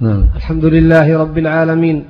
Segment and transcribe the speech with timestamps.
[0.00, 0.24] نعم.
[0.36, 2.04] الحمد لله رب العالمين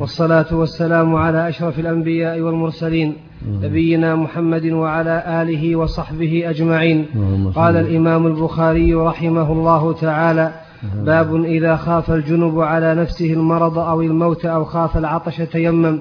[0.00, 3.16] والصلاة والسلام على أشرف الأنبياء والمرسلين
[3.62, 7.06] نبينا محمد وعلى آله وصحبه أجمعين.
[7.54, 10.52] قال الإمام البخاري رحمه الله تعالى
[10.94, 15.98] باب إذا خاف الجنب على نفسه المرض أو الموت أو خاف العطش تيمم.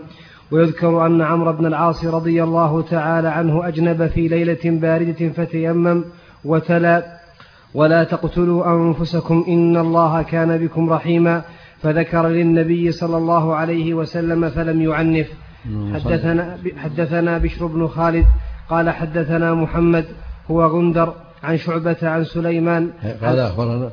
[0.52, 6.04] ويذكر أن عمرو بن العاص رضي الله تعالى عنه أجنب في ليلة باردة فتيمم
[6.46, 7.19] وتلا.
[7.74, 11.42] ولا تقتلوا أنفسكم إن الله كان بكم رحيما.
[11.82, 15.28] فذكر للنبي صلى الله عليه وسلم فلم يعنف.
[15.94, 18.26] حدثنا, حدثنا بشر بن خالد
[18.70, 20.06] قال حدثنا محمد
[20.52, 22.90] هو غندر عن شعبة عن سليمان.
[23.22, 23.90] قال أخبرنا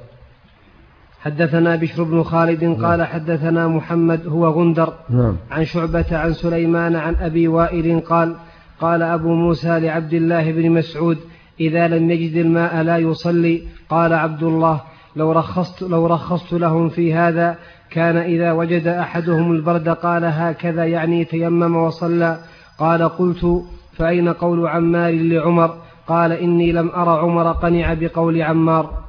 [1.20, 5.36] حدثنا بشر بن خالد قال حدثنا محمد هو غندر نعم.
[5.50, 8.36] عن شعبة عن سليمان عن أبي وائل قال
[8.80, 11.19] قال أبو موسى لعبد الله بن مسعود
[11.60, 13.62] إذا لم يجد الماء لا يصلي.
[13.88, 14.80] قال عبد الله
[15.16, 17.59] لو رخصت, لو رخصت لهم في هذا
[17.91, 22.39] كان إذا وجد أحدهم البرد قال هكذا يعني تيمم وصلى.
[22.78, 29.05] قال قلت فأين قول عمار لعمر؟ قال إني لم أرى عمر قنع بقول عمار.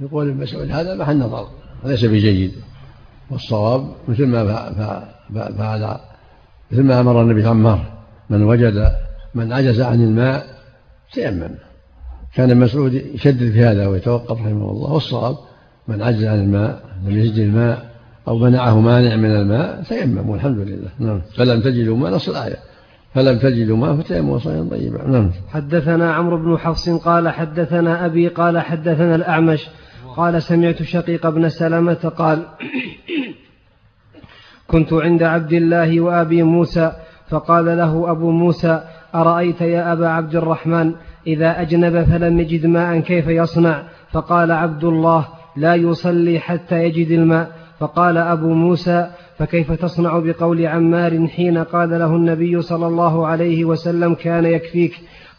[0.00, 1.46] يقول ابن مسعود هذا محل نظر
[1.84, 2.52] ليس بجيد.
[3.30, 4.44] والصواب مثل ما
[5.58, 5.98] فعل
[6.70, 7.80] مثل ما أمر النبي عمار
[8.30, 8.92] من وجد
[9.34, 10.46] من عجز عن الماء
[11.12, 11.50] تيمم.
[12.34, 15.36] كان مسعود يشدد في هذا ويتوقف رحمه الله والصواب
[15.88, 17.90] من عجز عن الماء لم يجد الماء
[18.28, 20.90] أو منعه مانع من الماء تيمم والحمد لله.
[20.98, 21.22] نعم.
[21.36, 22.56] فلم تجدوا ماء نص الآية.
[23.14, 25.06] فلم تجدوا ماء فتيمموا صيدا طيبا.
[25.06, 25.30] نعم.
[25.48, 29.68] حدثنا عمرو بن حفص قال حدثنا أبي قال حدثنا الأعمش
[30.16, 32.46] قال سمعت شقيق بن سلمة قال
[34.70, 36.92] كنت عند عبد الله وأبي موسى
[37.28, 38.82] فقال له أبو موسى
[39.14, 40.92] أرأيت يا أبا عبد الرحمن
[41.26, 47.50] إذا أجنب فلم يجد ماء كيف يصنع؟ فقال عبد الله لا يصلي حتى يجد الماء.
[47.80, 54.14] فقال أبو موسى فكيف تصنع بقول عمار حين قال له النبي صلى الله عليه وسلم
[54.14, 54.92] كان يكفيك؟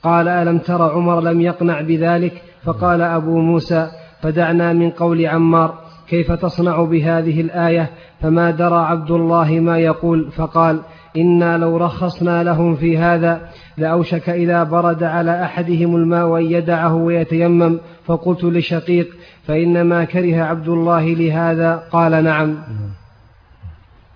[0.04, 5.74] قال ألم تر عمر لم يقنع بذلك؟ فقال أبو موسى فدعنا من قول عمار
[6.08, 7.90] كيف تصنع بهذه الآية؟
[8.22, 10.80] فما درى عبد الله ما يقول فقال
[11.18, 17.80] إنا لو رخصنا لهم في هذا لأوشك إذا برد على أحدهم الماء أن يدعه ويتيمم
[18.06, 19.08] فقلت لشقيق
[19.48, 22.56] فإنما كره عبد الله لهذا؟ قال نعم.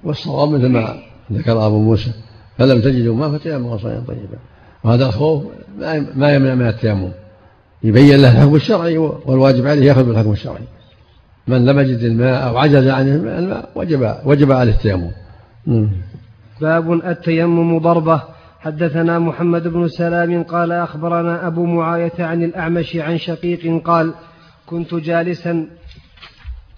[0.03, 0.95] والصواب مثل ما
[1.31, 2.11] ذكر أبو موسى
[2.57, 4.37] فلم تجدوا ما فتيمموا صيدا طيبا.
[4.83, 5.43] وهذا الخوف
[6.15, 7.11] ما يمنع من التيمم.
[7.83, 10.67] يبين له الحكم الشرعي والواجب عليه يأخذ بالحكم الشرعي.
[11.47, 15.11] من لم يجد الماء أو عجز عن الماء وجب وجب عليه التيمم.
[16.61, 18.21] باب التيمم ضربه.
[18.59, 24.13] حدثنا محمد بن سلام قال أخبرنا أبو معاية عن الأعمش عن شقيق قال
[24.65, 25.67] كنت جالسا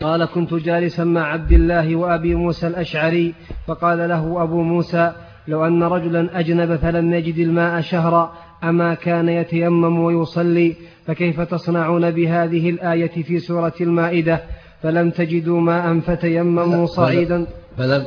[0.02, 3.34] قال كنت جالسا مع عبد الله وأبي موسى الأشعري
[3.68, 5.12] فقال له أبو موسى
[5.48, 8.34] لو أن رجلا أجنب فلم يجد الماء شهرا
[8.64, 14.42] أما كان يتيمم ويصلي فكيف تصنعون بهذه الآية في سورة المائدة؟
[14.84, 17.48] فلم تجدوا ماء فتيمموا صعيدا.
[17.78, 18.06] فلم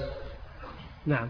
[1.06, 1.28] نعم.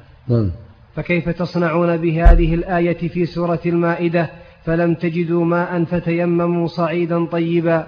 [0.94, 4.30] فكيف تصنعون بهذه الآية في سورة المائدة؟
[4.64, 7.86] فلم تجدوا ماء فتيمموا صعيدا طيبا.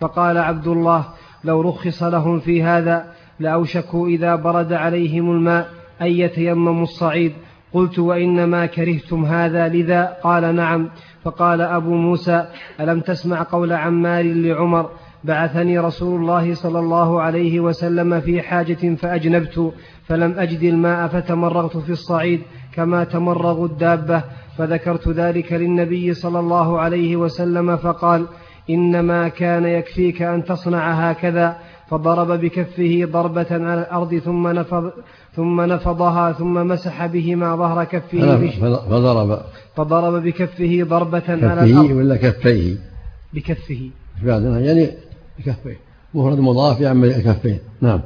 [0.00, 1.04] فقال عبد الله
[1.44, 3.06] لو رخص لهم في هذا
[3.40, 5.68] لأوشكوا إذا برد عليهم الماء
[6.02, 7.32] أن يتيمموا الصعيد.
[7.72, 10.90] قلت وإنما كرهتم هذا لذا؟ قال نعم.
[11.24, 12.46] فقال أبو موسى
[12.80, 14.90] ألم تسمع قول عمار لعمر
[15.24, 19.72] بعثني رسول الله صلى الله عليه وسلم في حاجة فأجنبت
[20.06, 22.40] فلم أجد الماء فتمرغت في الصعيد
[22.74, 24.22] كما تمرغ الدابة.
[24.58, 28.26] فذكرت ذلك للنبي صلى الله عليه وسلم فقال
[28.70, 31.56] إنما كان يكفيك أن تصنع هكذا.
[31.90, 34.92] فضرب بكفه ضربة على الأرض ثم نفض
[35.36, 38.50] ثم نفضها ثم مسح بهما ظهر كفه
[38.90, 39.38] فضرب.
[39.76, 41.90] فضرب بكفه ضربة على الأرض.
[41.90, 42.76] ولا كفيه؟
[43.34, 43.90] بكفه.
[44.24, 44.90] يعني
[45.46, 45.76] كفيه
[46.14, 47.58] مفرد مضاف يعمل الكفين.
[47.80, 48.00] نعم.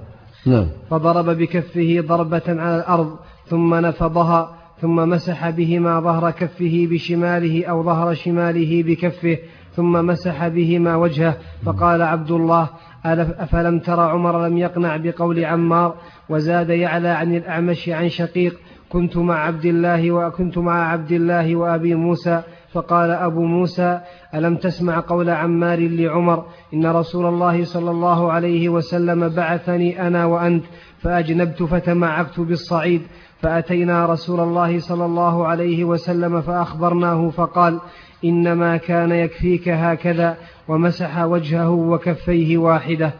[0.46, 0.66] نعم.
[0.90, 8.14] فضرب بكفه ضربة على الأرض ثم نفضها ثم مسح بهما ظهر كفه بشماله أو ظهر
[8.14, 9.38] شماله بكفه
[9.76, 11.36] ثم مسح بهما وجهه.
[11.64, 12.68] فقال عبد الله
[13.04, 15.94] أفلم ترى عمر لم يقنع بقول عمار؟
[16.28, 18.58] وزاد يعلى عن الأعمش عن شقيق
[18.88, 24.00] كنت مع عبد الله وكنت مع عبد الله وأبي موسى فقال أبو موسى
[24.34, 30.64] ألم تسمع قول عمار لعمر إن رسول الله صلى الله عليه وسلم بعثني أنا وأنت
[30.98, 33.02] فأجنبت فتمعكت بالصعيد
[33.40, 37.80] فأتينا رسول الله صلى الله عليه وسلم فأخبرناه فقال
[38.24, 40.36] إنما كان يكفيك هكذا
[40.68, 43.12] ومسح وجهه وكفيه واحدة.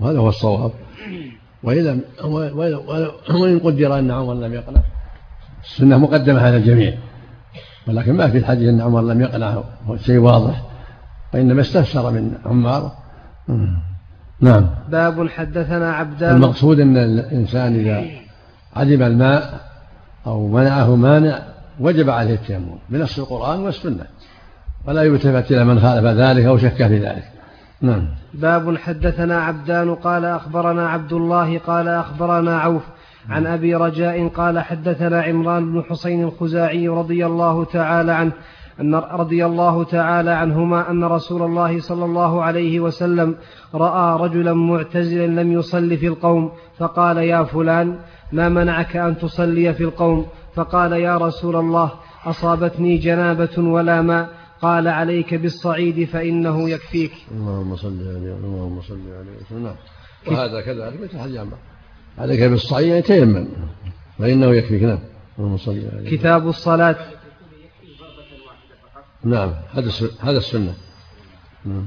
[0.00, 0.72] وهذا هو الصواب.
[1.62, 1.98] وإذا
[3.30, 4.80] وإن قدر أن عمر لم يقنع
[5.64, 6.94] السنة مقدمة على الجميع.
[7.88, 9.62] ولكن ما في الحديث أن عمر لم يقنع
[9.96, 10.62] شيء واضح
[11.34, 12.92] وإنما استفسر من عمار.
[14.40, 14.66] نعم.
[14.88, 16.36] باب حدثنا عبدان.
[16.36, 18.04] المقصود أن الإنسان إذا
[18.76, 19.60] عدم الماء
[20.26, 21.38] أو منعه مانع
[21.80, 24.04] وجب عليه التيمم بنص القرآن والسنة
[24.86, 27.24] ولا يلتفت إلى من خالف ذلك أو شك في ذلك.
[27.80, 28.08] نعم.
[28.34, 32.82] باب حدثنا عبدان قال أخبرنا عبد الله قال أخبرنا عوف
[33.28, 38.32] عن أبي رجاء قال حدثنا عمران بن حسين الخزاعي رضي الله تعالى عنه
[38.80, 43.36] أن رضي الله تعالى عنهما أن رسول الله صلى الله عليه وسلم
[43.74, 47.98] رأى رجلا معتزلا لم يصل في القوم فقال يا فلان
[48.32, 51.92] ما منعك أن تصلي في القوم؟ فقال يا رسول الله
[52.24, 54.28] أصابتني جنابة ولا ماء
[54.62, 57.12] قال عليك بالصعيد فإنه يكفيك.
[57.30, 59.76] اللهم صل عليه اللهم صل عليه وسلم نعم.
[60.26, 61.40] وهذا كذلك مثل حديث
[62.18, 63.46] عليك بالصعيد يعني تيمم
[64.18, 64.98] فإنه يكفيك نعم
[65.38, 66.96] اللهم صل كتاب الصلاة.
[69.24, 69.90] نعم هذا
[70.20, 70.74] هذا السنة.
[71.64, 71.86] نعم.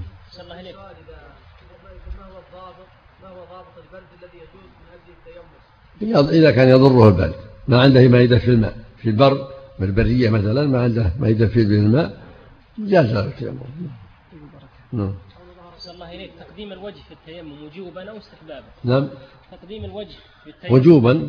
[6.02, 7.36] إذا كان يضره البرد
[7.68, 9.48] ما عنده ما يدفي الماء في البر
[9.80, 12.22] بالبرية مثلا ما عنده ما يدفي به الماء
[12.78, 13.60] جاز له التيمم
[14.94, 15.14] نعم.
[15.90, 18.66] الله إليك تقديم الوجه في التيمم وجوبا أو استحبابا.
[18.84, 19.10] نعم.
[19.52, 20.74] تقديم الوجه في التيمم.
[20.74, 21.28] وجوبا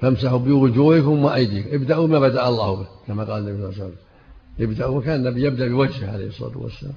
[0.00, 1.74] فامسحوا بوجوهكم وأيديكم.
[1.74, 3.96] ابدأوا ما بدأ الله به كما قال النبي صلى الله عليه وسلم.
[4.58, 6.94] يبدأ وكان النبي يبدأ بوجهه عليه الصلاة والسلام.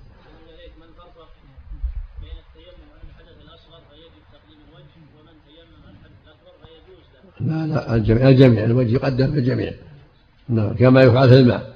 [7.39, 9.73] لا لا الجميع الجميع الوجه يقدم الجميع.
[10.49, 11.73] نعم كما يفعل في الماء.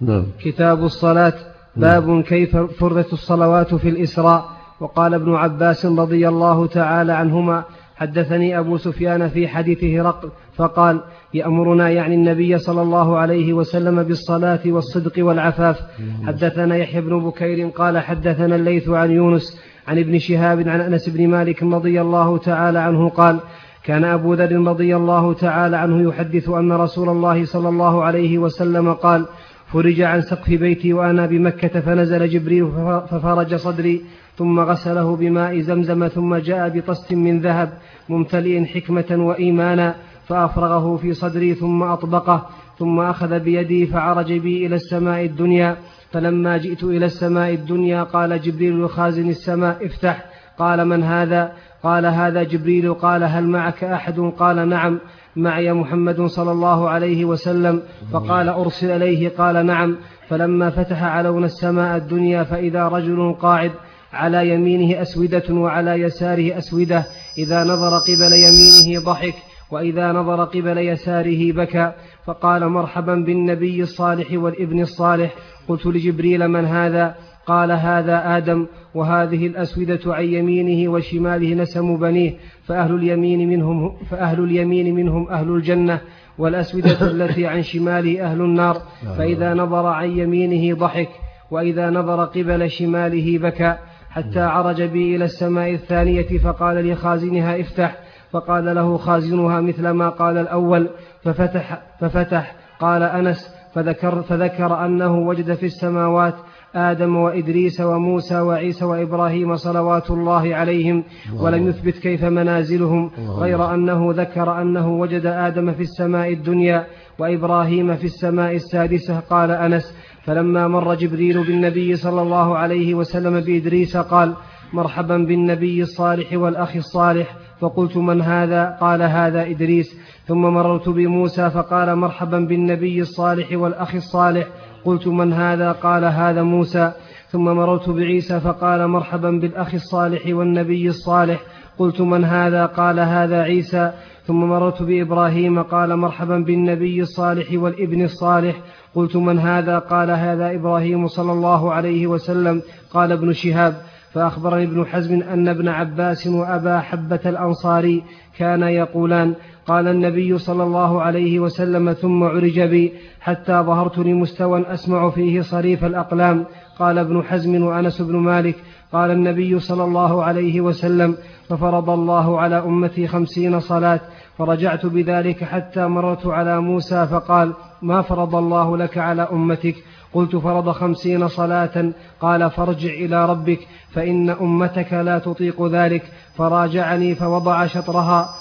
[0.00, 0.26] نعم.
[0.40, 1.49] كتاب الصلاة.
[1.76, 2.22] باب نعم.
[2.22, 4.60] كيف فرضت الصلوات في الإسراء.
[4.80, 7.64] وقال ابن عباس رضي الله تعالى عنهما
[7.96, 11.00] حدثني أبو سفيان في حديث هرقل فقال
[11.34, 15.80] يأمرنا يعني النبي صلى الله عليه وسلم بالصلاة والصدق والعفاف.
[16.26, 21.28] حدثنا يحيى بن بكير قال حدثنا الليث عن يونس عن ابن شهاب عن أنس بن
[21.28, 23.40] مالك رضي الله تعالى عنه قال
[23.84, 28.92] كان أبو ذر رضي الله تعالى عنه يحدث أن رسول الله صلى الله عليه وسلم
[28.92, 29.26] قال
[29.72, 32.66] فرج عن سقف بيتي وأنا بمكة فنزل جبريل
[33.10, 34.02] ففرج صدري
[34.36, 37.72] ثم غسله بماء زمزم ثم جاء بطست من ذهب
[38.08, 39.94] ممتلئ حكمة وإيمانا
[40.28, 42.46] فأفرغه في صدري ثم أطبقه
[42.78, 45.76] ثم أخذ بيدي فعرج بي إلى السماء الدنيا.
[46.12, 50.24] فلما جئت إلى السماء الدنيا قال جبريل لخازن السماء افتح.
[50.58, 51.52] قال من هذا؟
[51.82, 52.94] قال هذا جبريل.
[52.94, 54.98] قال هل معك أحد؟ قال نعم.
[55.36, 57.82] معي محمد صلى الله عليه وسلم
[58.12, 59.96] فقال أرسل إليه قال نعم.
[60.28, 63.72] فلما فتح علون السماء الدنيا فإذا رجل قاعد
[64.12, 67.06] على يمينه أسودة وعلى يساره أسودة
[67.38, 69.34] إذا نظر قبل يمينه ضحك
[69.70, 71.92] وإذا نظر قبل يساره بكى.
[72.26, 75.34] فقال مرحبا بالنبي الصالح والابن الصالح
[75.68, 77.14] قلت لجبريل من هذا؟
[77.46, 82.34] قال هذا آدم وهذه الأسودة عن يمينه وشماله نسم بنيه
[82.64, 86.00] فأهل اليمين منهم فأهل اليمين منهم أهل الجنة
[86.38, 88.82] والأسودة التي عن شماله أهل النار.
[89.18, 91.08] فإذا نظر عن يمينه ضحك
[91.50, 93.76] وإذا نظر قبل شماله بكى
[94.10, 97.96] حتى عرج بي إلى السماء الثانية فقال لخازنها افتح
[98.30, 100.88] فقال له خازنها مثل ما قال الأول
[101.24, 106.34] ففتح, ففتح قال أنس فذكر, فذكر أنه وجد في السماوات
[106.74, 111.04] آدم وإدريس وموسى وعيسى وإبراهيم صلوات الله عليهم
[111.38, 116.86] ولم يثبت كيف منازلهم غير أنه ذكر أنه وجد آدم في السماء الدنيا
[117.18, 119.20] وإبراهيم في السماء السادسة.
[119.20, 124.34] قال أنس فلما مر جبريل بالنبي صلى الله عليه وسلم بإدريس قال
[124.72, 127.36] مرحبا بالنبي الصالح والأخ الصالح.
[127.60, 129.96] فقلت من هذا؟ قال هذا إدريس.
[130.26, 134.46] ثم مررت بموسى فقال مرحبا بالنبي الصالح والأخ الصالح.
[134.84, 136.92] قلت من هذا؟ قال هذا موسى.
[137.30, 141.40] ثم مررت بعيسى فقال مرحبا بالأخ الصالح والنبي الصالح.
[141.78, 143.92] قلت من هذا؟ قال هذا عيسى.
[144.26, 148.56] ثم مررت بإبراهيم قال مرحبا بالنبي الصالح والابن الصالح.
[148.94, 152.62] قلت من هذا؟ قال هذا إبراهيم صلى الله عليه وسلم.
[152.92, 153.89] قال ابن شهاب.
[154.14, 158.02] فأخبرني ابن حزم أن ابن عباس وأبا حبة الأنصاري
[158.38, 159.34] كانا يقولان
[159.66, 165.84] قال النبي صلى الله عليه وسلم ثم عرج بي حتى ظهرت لمستوى أسمع فيه صريف
[165.84, 166.44] الأقلام.
[166.78, 168.56] قال ابن حزم وأنس بن مالك
[168.92, 171.16] قال النبي صلى الله عليه وسلم
[171.48, 174.00] ففرض الله على أمتي خمسين صلاة
[174.38, 177.52] فرجعت بذلك حتى مررت على موسى فقال
[177.82, 179.74] ما فرض الله لك على أمتك؟
[180.14, 183.58] قلت فرض خمسين صلاة قال فارجع إلى ربك
[183.92, 186.02] فإن أمتك لا تطيق ذلك
[186.36, 188.34] فراجعني فوضع شطرها.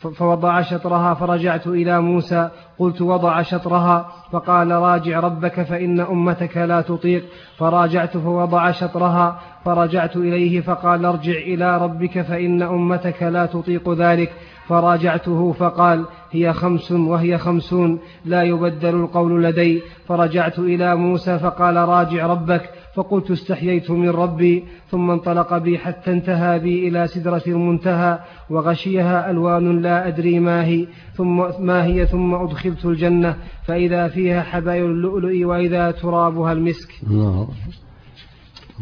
[0.00, 2.48] فوضع شطرها فرجعت إلى موسى.
[2.78, 4.08] قلت وضع شطرها.
[4.32, 7.24] فقال راجع ربك فإن أمتك لا تطيق.
[7.58, 9.40] فراجعت فوضع شطرها.
[9.64, 14.32] فرجعت إليه فقال ارجع إلى ربك فإن أمتك لا تطيق ذلك.
[14.68, 18.00] فراجعته فقال هي خمس وهي خمسون.
[18.24, 19.82] لا يبدل القول لدي.
[20.08, 22.70] فرجعت إلى موسى فقال راجع ربك.
[22.98, 28.18] فقلت استحييت من ربي ثم انطلق بي حتى انتهى بي إلى سدرة المنتهى
[28.50, 30.86] وغشيها ألوان لا أدري ما هي
[31.16, 33.36] ثم ما هي ثم أدخلت الجنة
[33.66, 36.88] فإذا فيها حبايل اللؤلؤ وإذا ترابها المسك.
[37.06, 37.48] الله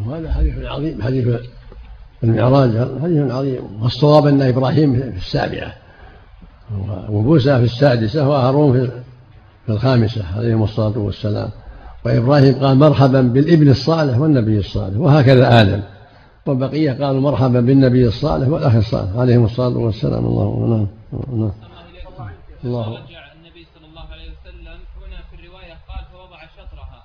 [0.07, 1.29] وهذا حديث عظيم حديث
[2.25, 2.71] المعراج
[3.03, 3.83] حديث عظيم.
[3.83, 5.73] والصواب أن إبراهيم في السابعة
[7.11, 8.91] وموسى في السادسة وهارون
[9.67, 11.51] في الخامسة عليهم الصلاة والسلام.
[12.07, 15.81] وإبراهيم قال مرحبا بالابن الصالح والنبي الصالح وهكذا آدم.
[16.47, 20.27] والبقية قالوا مرحبا بالنبي الصالح والأخ الصالح عليهم الصلاة والسلام.
[20.27, 20.87] الله نعم.
[21.41, 21.53] نعم
[22.65, 24.05] الله النبي صلى الله.
[24.13, 27.05] عليه وسلم هنا في الرواية قال فوضع شطرها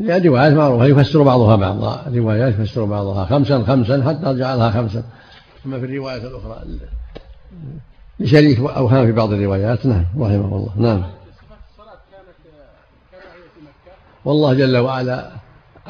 [0.00, 5.02] يعني روايات معروفة يفسر بعضها بعضا؟ روايات يفسر بعضها خمسا خمسا حتى جعلها خمسا.
[5.66, 6.56] أما في الرواية الأخرى
[8.20, 10.70] لشريك أوهام في بعض الروايات نعم رحمه الله.
[10.76, 11.02] نعم.
[14.24, 15.30] والله جل وعلا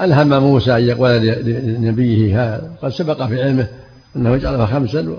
[0.00, 1.10] ألهم موسى أن يقول
[1.46, 2.72] لنبيه هذا.
[2.82, 3.68] قد سبق في علمه
[4.16, 5.16] أنه جعلها خمسا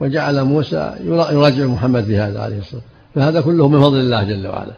[0.00, 2.82] وجعل موسى يراجع محمد في هذا عليه الصلاة
[3.14, 4.72] فهذا كله من فضل الله جل وعلا.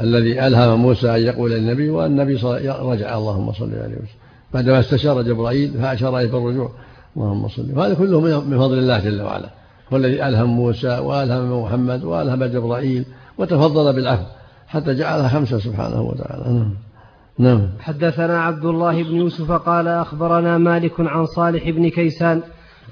[0.00, 2.34] الذي ألهم موسى أن يقول للنبي والنبي
[2.80, 4.20] رجع اللهم صل عليه وسلم.
[4.54, 6.70] بعدما استشار جبرائيل فأشار إلى الرجوع
[7.16, 9.50] اللهم صل وهذا كله من فضل الله جل وعلا.
[9.92, 13.04] هو الذي ألهم موسى وألهم محمد وألهم جبرائيل
[13.38, 14.24] وتفضل بالعفو
[14.68, 16.66] حتى جعلها خمسة سبحانه وتعالى.
[17.38, 17.58] نعم.
[17.58, 22.42] نعم حدثنا عبد الله بن يوسف قال أخبرنا مالك عن صالح بن كيسان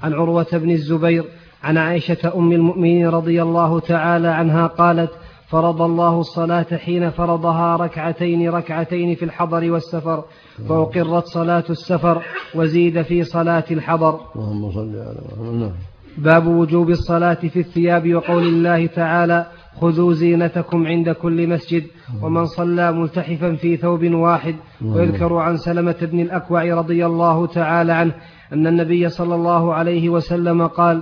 [0.03, 1.25] عن عروة بن الزبير
[1.63, 5.11] عن عائشة أم المؤمنين رضي الله تعالى عنها قالت
[5.47, 10.23] فرض الله الصلاة حين فرضها ركعتين ركعتين في الحضر والسفر
[10.69, 12.21] فأقرت صلاة السفر
[12.55, 14.19] وزيد في صلاة الحضر.
[14.35, 15.73] اللهم صل على محمد.
[16.17, 19.45] باب وجوب الصلاة في الثياب وقول الله تعالى
[19.81, 21.83] خذوا زينتكم عند كل مسجد
[22.21, 24.55] ومن صلى ملتحفا في ثوب واحد.
[24.85, 28.13] ويذكر عن سلمة بن الأكوع رضي الله تعالى عنه
[28.53, 31.01] أن النبي صلى الله عليه وسلم قال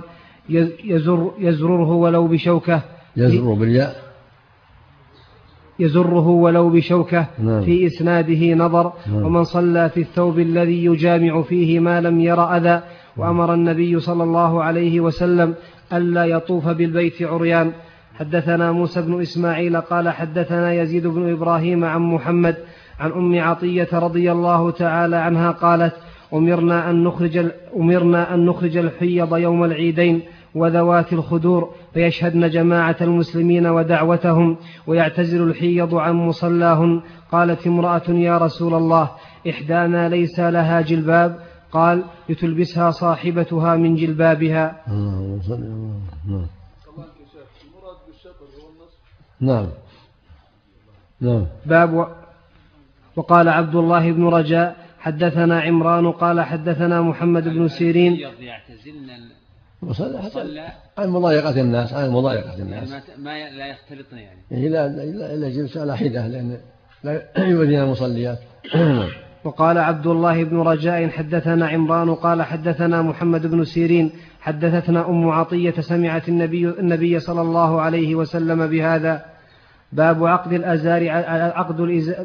[0.84, 2.82] يزر يزرره ولو بشوكة.
[3.16, 4.04] يزر بالياء.
[5.78, 7.26] يزره ولو بشوكة.
[7.38, 7.62] نعم.
[7.62, 8.92] في إسناده نظر.
[9.06, 9.24] نعم.
[9.24, 12.82] ومن صلى في الثوب الذي يجامع فيه ما لم ير أذى.
[13.16, 15.54] وأمر النبي صلى الله عليه وسلم
[15.92, 17.72] ألا يطوف بالبيت عريان.
[18.18, 22.56] حدثنا موسى بن إسماعيل قال حدثنا يزيد بن إبراهيم عن محمد
[23.00, 25.94] عن أم عطية رضي الله تعالى عنها قالت
[26.34, 30.22] أمرنا أن نخرج أمرنا أن نخرج الحيض يوم العيدين
[30.54, 34.56] وذوات الخدور فيشهدن جماعة المسلمين ودعوتهم
[34.86, 37.00] ويعتزل الحيض عن مصلاهن.
[37.32, 39.10] قالت امرأة يا رسول الله
[39.50, 41.38] إحدانا ليس لها جلباب
[41.74, 44.84] قال لتلبسها صاحبتها من جلبابها.
[49.40, 49.68] نعم.
[51.20, 51.46] نعم.
[51.66, 52.06] باب و...
[53.16, 58.12] وقال عبد الله بن رجاء حدثنا عمران قال حدثنا محمد بن سيرين.
[58.40, 59.30] يعتزلن
[59.92, 62.90] صلى عن مضايقة الناس عن مضايقة الناس.
[62.90, 64.40] يعني ما لا يختلطن يعني.
[64.50, 66.58] يعني لا لا لا جلسة على حدة لأن
[67.04, 68.38] لا يؤذين المصليات.
[69.44, 74.10] وقال عبد الله بن رجاء حدثنا عمران قال حدثنا محمد بن سيرين
[74.40, 79.24] حدثتنا أم عطية سمعت النبي, النبي صلى الله عليه وسلم بهذا.
[79.92, 81.08] باب عقد الأزار
[81.56, 81.76] عقد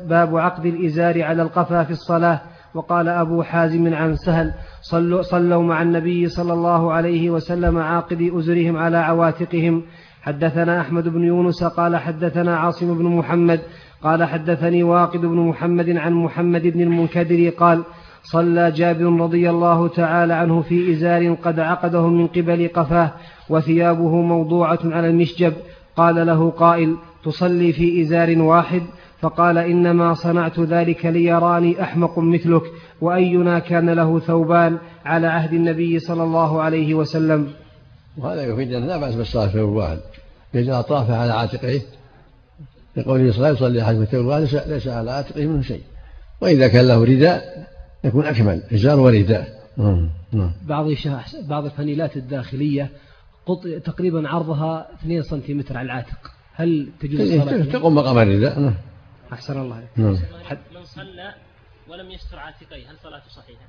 [0.07, 2.41] باب عقد الإزار على القفا في الصلاة.
[2.73, 8.77] وقال أبو حازم عن سهل صلوا, صلوا مع النبي صلى الله عليه وسلم عاقد أزرهم
[8.77, 9.83] على عواتقهم.
[10.21, 13.59] حدثنا أحمد بن يونس قال حدثنا عاصم بن محمد
[14.03, 17.83] قال حدثني واقد بن محمد عن محمد بن المنكدر قال
[18.23, 23.11] صلى جابر رضي الله تعالى عنه في إزار قد عقده من قبل قفاه
[23.49, 25.53] وثيابه موضوعة على المشجب.
[25.95, 28.81] قال له قائل تصلي في إزار واحد؟
[29.19, 32.63] فقال إنما صنعت ذلك ليراني أحمق مثلك
[33.01, 37.47] وأينا كان له ثوبان على عهد النبي صلى الله عليه وسلم.
[38.17, 39.99] وهذا يفيد أن لا بأس بالصلاة في واحد
[40.55, 41.81] إذا طاف على عاتقه
[42.95, 44.17] لقوله صلى الله عليه وسلم يصلي أحد في
[44.67, 45.83] ليس على عاتقه منه شيء.
[46.41, 47.67] وإذا كان له رداء
[48.03, 49.59] يكون أكمل إزار ورداء.
[49.77, 50.51] نعم نعم.
[50.61, 50.85] بعض
[51.47, 52.89] بعض الفنيلات الداخلية
[53.85, 56.31] تقريبا عرضها 2 سنتيمتر على العاتق.
[56.53, 58.59] هل تجوز الصلاة تقوم مقام الرداء.
[58.59, 58.73] نعم.
[59.33, 60.17] أحسن الله نعم.
[60.75, 61.33] من صلى
[61.89, 63.65] ولم يستر عاتقيه هل صلاته صحيحة؟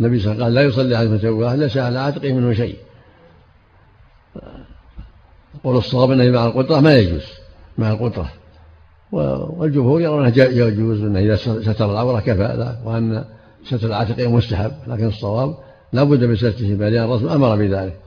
[0.00, 2.76] النبي صلى الله عليه وسلم قال لا يصلي مسواه ليس على عاتقه منه شيء.
[5.64, 7.24] قول الصواب أنه مع القدرة ما يجوز
[7.78, 8.32] مع القدرة
[9.12, 13.24] والجمهور يرون يجوز أنه إذا ستر العورة كفى وأن
[13.64, 15.56] ستر العاتق مستحب لكن الصواب
[15.92, 18.00] لا بد من ستره بل الرسول أمر بذلك.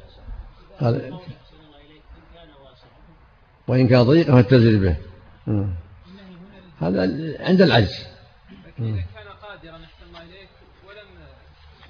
[0.82, 1.20] قال
[3.68, 4.96] وإن كان ضيقا فاتزر به.
[6.80, 7.02] هذا
[7.40, 8.06] عند العجز.
[8.80, 10.50] إذا كان قادرا أحسن الله إليك
[10.88, 11.08] ولم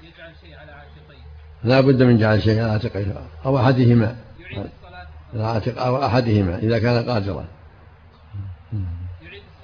[0.04, 1.24] يجعل شيء على عاتقيه.
[1.64, 3.14] لا بد من جعل شيء على عاتقيه
[3.46, 4.16] أو أحدهما.
[5.34, 7.46] العاتق أو أحدهما إذا كان قادرا.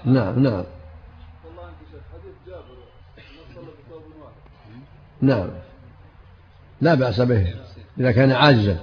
[0.05, 0.63] نعم نعم.
[5.22, 5.48] نعم.
[6.81, 7.48] لا بأس به
[8.00, 8.77] إذا كان عاجزا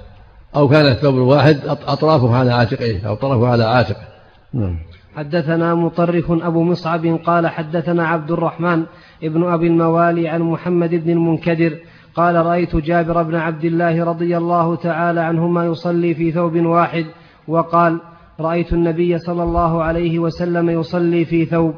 [0.57, 4.09] أو كان الثوب الواحد أطرافه على عاتقه أو طرفه على عاتقه.
[4.53, 4.79] نعم.
[5.17, 8.85] حدثنا مطرف أبو مصعب قال حدثنا عبد الرحمن
[9.23, 11.79] ابن أبي الموالي عن محمد بن المنكدر
[12.15, 17.07] قال رأيت جابر بن عبد الله رضي الله تعالى عنهما يصلي في ثوب واحد
[17.49, 18.01] وقال
[18.41, 21.75] رأيت النبي صلى الله عليه وسلم يصلي في ثوب.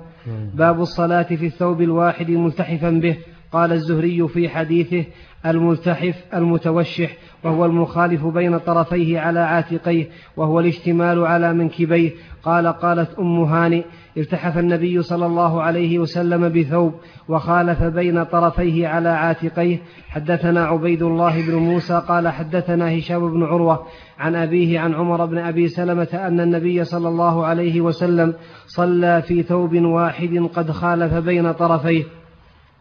[0.55, 3.17] باب الصلاة في الثوب الواحد ملتحفا به.
[3.53, 5.05] قال الزهري في حديثه
[5.47, 12.11] الملتحف المتوشح وهو المخالف بين طرفيه على عاتقيه وهو الاشتمال على منكبيه.
[12.43, 13.85] قال قالت أم هانئ
[14.17, 16.95] التحف النبي صلى الله عليه وسلم بثوب
[17.29, 19.79] وخالف بين طرفيه على عاتقيه.
[20.09, 23.87] حدثنا عبيد الله بن موسى قال حدثنا هشام بن عروة
[24.19, 28.35] عن أبيه عن عمر بن أبي سلمة أن النبي صلى الله عليه وسلم
[28.67, 32.20] صلى في ثوب واحد قد خالف بين طرفيه.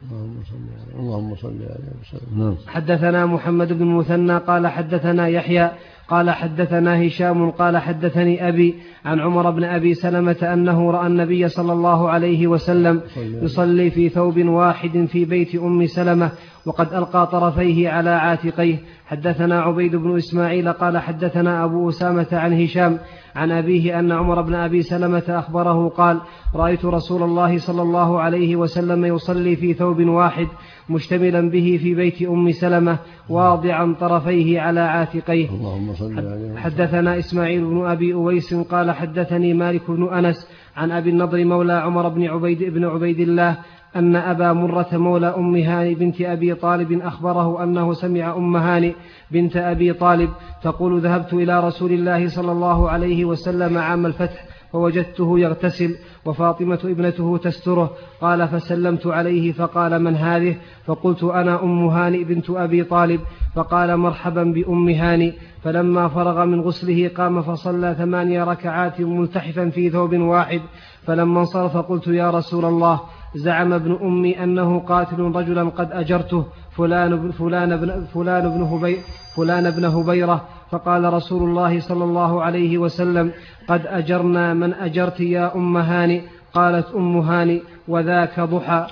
[0.04, 2.56] اللهم صل اللهم صل عليه وسلم نعم.
[2.68, 5.72] حدثنا محمد بن المثنى قال حدثنا يحيى
[6.10, 8.76] قال حدثنا هشام قال حدثني أبي
[9.06, 13.92] عن عمر بن أبي سلمة أنه رأى النبي صلى الله عليه وسلم يصلي.
[13.92, 16.32] في ثوب واحد في بيت أم سلمة
[16.66, 18.76] وقد ألقى طرفيه على عاتقيه.
[19.06, 22.98] حدثنا عبيد بن إسماعيل قال حدثنا أبو أسامة عن هشام
[23.36, 26.20] عن أبيه أن عمر بن أبي سلمة أخبره قال
[26.56, 30.48] رأيت رسول الله صلى الله عليه وسلم يصلي في ثوب واحد
[30.90, 32.98] مشتملا به في بيت أم سلمة
[33.30, 35.50] واضعا طرفيه على عاتقيه.
[35.50, 40.48] اللهم صل عليه حدثنا إسماعيل بن أبي أويس قال حدثني مالك بن أنس
[40.78, 43.58] عن أبي النضر مولى عمر بن عبيد بن عبيد الله
[43.96, 48.94] أن أبا مرة مولى أم هاني بنت أبي طالب أخبره أنه سمع أم هاني
[49.32, 50.30] بنت أبي طالب
[50.64, 57.38] تقول ذهبت إلى رسول الله صلى الله عليه وسلم عام الفتح فوجدته يغتسل وفاطمة ابنته
[57.38, 57.92] تستره.
[58.22, 60.56] قال فسلمت عليه فقال من هذه؟
[60.86, 63.22] فقلت أنا أم هانئ بنت أبي طالب.
[63.56, 65.32] فقال مرحبا بأم هانئ.
[65.64, 70.62] فلما فرغ من غسله قام فصلى ثمانية ركعات ملتحفا في ثوب واحد.
[71.08, 73.00] فلما انصرف قلت يا رسول الله
[73.36, 76.46] زعم ابن أمي أنه قاتل رجلا قد أجرته.
[76.72, 78.98] فلان فلان بن فلان بن هبي
[79.36, 80.48] فلان بن هبيرة.
[80.72, 83.32] فقال رسول الله صلى الله عليه وسلم
[83.68, 86.22] قد أجرنا من أجرت يا أم هاني.
[86.54, 88.88] قالت أم هاني وذاك ضحى.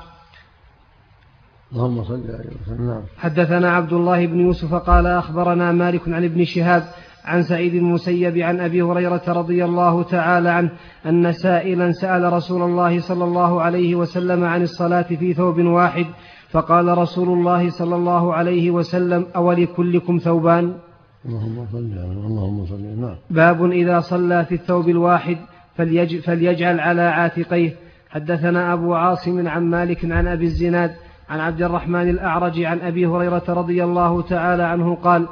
[1.72, 3.02] اللهم صل عليه وسلم نعم.
[3.18, 6.84] حدثنا عبد الله بن يوسف قال أخبرنا مالك عن ابن شهاب
[7.26, 10.72] عن سعيد المسيب عن أبي هريرة رضي الله تعالى عنه
[11.06, 16.06] أن سائلا سأل رسول الله صلى الله عليه وسلم عن الصلاة في ثوب واحد
[16.50, 20.74] فقال رسول الله صلى الله عليه وسلم أولكلكم ثوبان؟
[21.28, 21.92] اللهم صل
[22.26, 23.16] اللهم صل نعم.
[23.30, 25.38] باب إذا صلى في الثوب الواحد
[25.78, 27.76] فليج فليجعل على عاتقيه.
[28.10, 30.92] حدثنا أبو عاصم عن مالك عن أبي الزناد
[31.30, 35.28] عن عبد الرحمن الأعرج عن أبي هريرة رضي الله تعالى عنه قال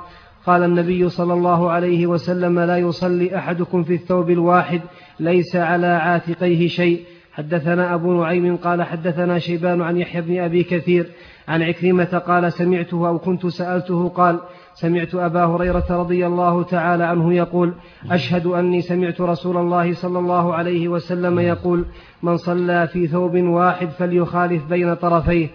[0.45, 4.81] قال النبي صلى الله عليه وسلم لا يصلي أحدكم في الثوب الواحد
[5.19, 7.01] ليس على عاتقيه شيء.
[7.33, 11.09] حدثنا أبو نعيم قال حدثنا شيبان عن يحيى بن أبي كثير
[11.47, 14.39] عن عكرمة قال سمعته أو كنت سألته قال
[14.75, 17.73] سمعت أبا هريرة رضي الله تعالى عنه يقول
[18.11, 21.85] أشهد أني سمعت رسول الله صلى الله عليه وسلم يقول
[22.23, 25.47] من صلى في ثوب واحد فليخالف بين طرفيه.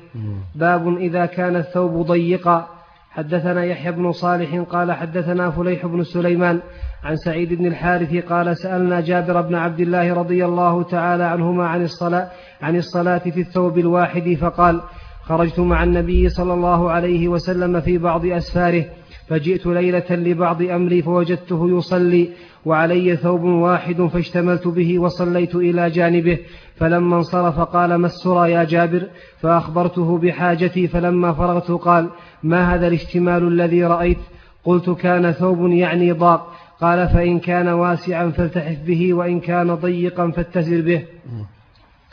[0.54, 2.68] باب إذا كان الثوب ضيقا.
[3.10, 6.60] حدثنا يحيى بن صالح قال حدثنا فليح بن سليمان
[7.04, 11.82] عن سعيد بن الحارث قال سألنا جابر بن عبد الله رضي الله تعالى عنهما عن
[11.82, 12.28] الصلاة
[12.62, 14.80] عن الصلاة في الثوب الواحد فقال
[15.22, 18.84] خرجت مع النبي صلى الله عليه وسلم في بعض أسفاره.
[19.30, 22.28] فجئت ليلة لبعض أمري فوجدته يصلي
[22.64, 26.38] وعلي ثوب واحد فاشتملت به وصليت إلى جانبه
[26.76, 29.02] فلما انصرف قال ما السرى يا جابر؟
[29.40, 32.10] فأخبرته بحاجتي فلما فرغت قال
[32.42, 34.18] ما هذا الاشتمال الذي رأيت؟
[34.64, 40.80] قلت كان ثوب يعني ضاق قال فإن كان واسعا فالتحف به وإن كان ضيقا فاتزر
[40.80, 41.04] به.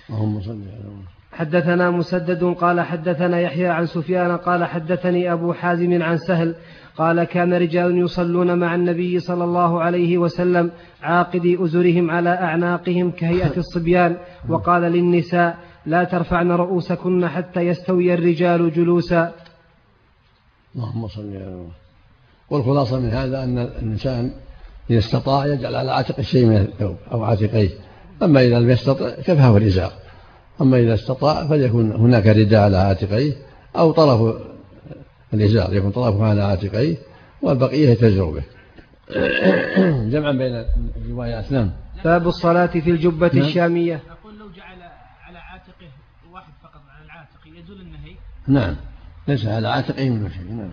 [0.09, 6.17] اللهم صل على حدثنا مسدد قال حدثنا يحيى عن سفيان قال حدثني أبو حازم عن
[6.17, 6.55] سهل
[6.97, 13.57] قال كان رجال يصلون مع النبي صلى الله عليه وسلم عاقدي أزرهم على أعناقهم كهيئة
[13.57, 14.17] الصبيان
[14.49, 19.33] وقال للنساء لا ترفعن رؤوسكن حتى يستوي الرجال جلوسا.
[20.75, 21.65] اللهم صل على
[22.49, 24.31] والخلاصة من هذا أن الإنسان
[24.89, 27.69] إذا استطاع يجعل على عاتق شيء من الثوب أو عاتقيه.
[28.23, 29.91] أما إذا لم يستطع كفاه الإزار.
[30.61, 33.33] أما إذا استطاع فليكن هناك رداء على عاتقيه
[33.75, 34.35] أو طرف
[35.33, 36.97] الإزار يكون طرفه على عاتقيه
[37.41, 38.43] والبقية يتزر به.
[40.11, 41.51] جمعا بين الروايات.
[41.51, 41.71] نعم.
[42.03, 43.45] باب الصلاة في الجبة نعم.
[43.45, 44.01] الشامية.
[44.09, 44.81] أقول لو جعل
[45.27, 45.89] على عاتقه
[46.31, 48.15] واحد فقط على العاتق يزول النهي؟
[48.47, 48.75] نعم.
[49.27, 50.71] ليس على عاتقه من شيء نعم.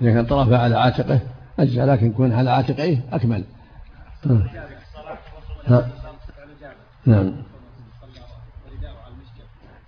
[0.00, 1.20] إذا كان طرفه على عاتقه
[1.58, 3.44] أجزع لكن يكون على عاتقه أكمل.
[5.68, 5.82] نعم.
[7.06, 7.32] نعم.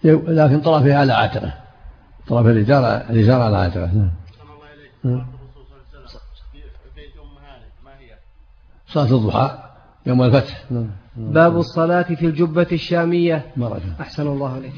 [0.05, 1.60] لكن طرفه على عاتقه.
[2.31, 4.11] طرف الرجال الرجال على عاتقه
[5.05, 5.27] نعم.
[8.87, 9.59] صلاة الضحى
[10.07, 10.65] يوم الفتح.
[11.17, 14.73] باب الصلاة في الجبة الشامية مرة أحسن الله عليك